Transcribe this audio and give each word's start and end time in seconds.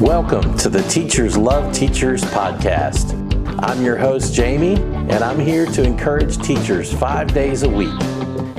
Welcome 0.00 0.58
to 0.58 0.68
the 0.68 0.82
Teachers 0.88 1.36
Love 1.36 1.72
Teachers 1.72 2.24
podcast. 2.24 3.14
I'm 3.62 3.84
your 3.84 3.96
host, 3.96 4.34
Jamie, 4.34 4.74
and 4.74 5.22
I'm 5.22 5.38
here 5.38 5.66
to 5.66 5.84
encourage 5.84 6.36
teachers 6.38 6.92
five 6.92 7.32
days 7.32 7.62
a 7.62 7.68
week. 7.68 7.94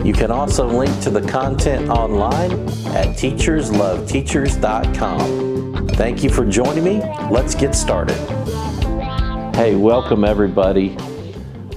You 0.05 0.13
can 0.13 0.31
also 0.31 0.65
link 0.65 0.97
to 1.01 1.09
the 1.09 1.19
content 1.19 1.89
online 1.89 2.53
at 2.95 3.17
teachersloveteachers.com. 3.17 5.89
Thank 5.89 6.23
you 6.23 6.29
for 6.29 6.45
joining 6.45 6.85
me. 6.85 7.01
Let's 7.29 7.53
get 7.53 7.75
started. 7.75 8.15
Hey, 9.55 9.75
welcome 9.75 10.23
everybody. 10.23 10.95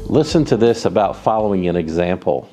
Listen 0.07 0.45
to 0.45 0.57
this 0.57 0.85
about 0.85 1.17
following 1.17 1.67
an 1.67 1.75
example. 1.75 2.49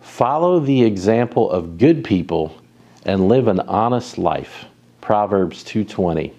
Follow 0.00 0.58
the 0.58 0.82
example 0.82 1.50
of 1.50 1.76
good 1.76 2.02
people 2.02 2.56
and 3.04 3.28
live 3.28 3.46
an 3.46 3.60
honest 3.60 4.16
life. 4.16 4.64
Proverbs 5.02 5.62
220. 5.62 6.32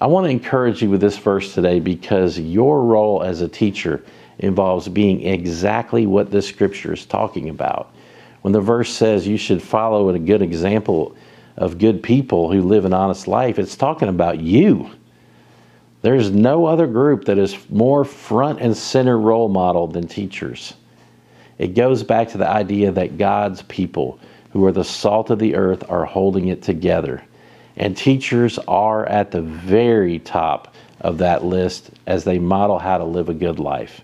I 0.00 0.06
want 0.06 0.26
to 0.26 0.30
encourage 0.30 0.80
you 0.80 0.90
with 0.90 1.00
this 1.00 1.18
verse 1.18 1.54
today 1.54 1.80
because 1.80 2.38
your 2.38 2.84
role 2.84 3.24
as 3.24 3.40
a 3.40 3.48
teacher 3.48 4.04
involves 4.38 4.88
being 4.88 5.26
exactly 5.26 6.06
what 6.06 6.30
this 6.30 6.46
scripture 6.46 6.92
is 6.92 7.04
talking 7.04 7.48
about. 7.48 7.92
When 8.42 8.52
the 8.52 8.60
verse 8.60 8.90
says 8.90 9.26
you 9.26 9.36
should 9.36 9.60
follow 9.60 10.08
a 10.10 10.18
good 10.20 10.40
example 10.40 11.16
of 11.56 11.78
good 11.78 12.00
people 12.00 12.52
who 12.52 12.62
live 12.62 12.84
an 12.84 12.92
honest 12.92 13.26
life, 13.26 13.58
it's 13.58 13.74
talking 13.74 14.08
about 14.08 14.38
you. 14.38 14.88
There's 16.02 16.30
no 16.30 16.66
other 16.66 16.86
group 16.86 17.24
that 17.24 17.38
is 17.38 17.56
more 17.68 18.04
front 18.04 18.60
and 18.60 18.76
center 18.76 19.18
role 19.18 19.48
model 19.48 19.88
than 19.88 20.06
teachers. 20.06 20.74
It 21.58 21.74
goes 21.74 22.04
back 22.04 22.28
to 22.28 22.38
the 22.38 22.48
idea 22.48 22.92
that 22.92 23.18
God's 23.18 23.62
people, 23.62 24.20
who 24.52 24.64
are 24.64 24.70
the 24.70 24.84
salt 24.84 25.30
of 25.30 25.40
the 25.40 25.56
earth, 25.56 25.82
are 25.90 26.04
holding 26.04 26.48
it 26.48 26.62
together. 26.62 27.24
And 27.78 27.96
teachers 27.96 28.58
are 28.68 29.06
at 29.06 29.30
the 29.30 29.40
very 29.40 30.18
top 30.18 30.74
of 31.00 31.18
that 31.18 31.44
list 31.44 31.90
as 32.06 32.24
they 32.24 32.38
model 32.38 32.78
how 32.78 32.98
to 32.98 33.04
live 33.04 33.28
a 33.28 33.34
good 33.34 33.60
life. 33.60 34.02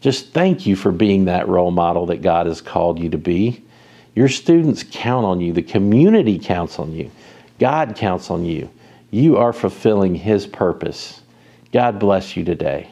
Just 0.00 0.32
thank 0.32 0.66
you 0.66 0.74
for 0.74 0.90
being 0.90 1.26
that 1.26 1.46
role 1.46 1.70
model 1.70 2.06
that 2.06 2.20
God 2.20 2.46
has 2.46 2.60
called 2.60 2.98
you 2.98 3.08
to 3.10 3.18
be. 3.18 3.64
Your 4.16 4.28
students 4.28 4.84
count 4.90 5.24
on 5.24 5.40
you, 5.40 5.52
the 5.52 5.62
community 5.62 6.40
counts 6.40 6.80
on 6.80 6.92
you, 6.92 7.10
God 7.60 7.94
counts 7.94 8.28
on 8.28 8.44
you. 8.44 8.68
You 9.12 9.36
are 9.36 9.52
fulfilling 9.52 10.16
His 10.16 10.46
purpose. 10.46 11.20
God 11.72 12.00
bless 12.00 12.36
you 12.36 12.44
today. 12.44 12.90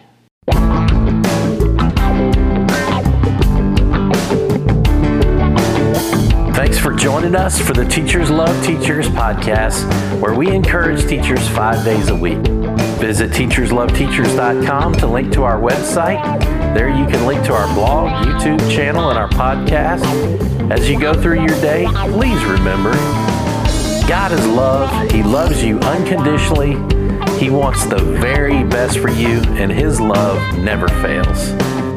Joining 7.01 7.35
us 7.35 7.59
for 7.59 7.73
the 7.73 7.85
Teachers 7.87 8.31
Love 8.31 8.55
Teachers 8.63 9.09
podcast, 9.09 9.89
where 10.21 10.35
we 10.35 10.51
encourage 10.51 11.07
teachers 11.07 11.49
five 11.49 11.83
days 11.83 12.11
a 12.11 12.15
week. 12.15 12.37
Visit 13.01 13.31
teachersloveteachers.com 13.31 14.93
to 14.97 15.07
link 15.07 15.33
to 15.33 15.43
our 15.43 15.59
website. 15.59 16.23
There 16.75 16.91
you 16.91 17.07
can 17.07 17.25
link 17.25 17.43
to 17.47 17.55
our 17.55 17.73
blog, 17.75 18.11
YouTube 18.27 18.59
channel, 18.71 19.09
and 19.09 19.19
our 19.19 19.31
podcast. 19.31 20.05
As 20.71 20.91
you 20.91 21.01
go 21.01 21.15
through 21.15 21.41
your 21.41 21.59
day, 21.63 21.87
please 22.11 22.45
remember 22.45 22.93
God 24.07 24.33
is 24.33 24.47
love. 24.47 25.11
He 25.11 25.23
loves 25.23 25.65
you 25.65 25.79
unconditionally. 25.79 26.73
He 27.39 27.49
wants 27.49 27.87
the 27.87 28.05
very 28.21 28.63
best 28.65 28.99
for 28.99 29.09
you, 29.09 29.41
and 29.57 29.73
His 29.73 30.03
love 30.03 30.59
never 30.59 30.87
fails. 30.89 31.90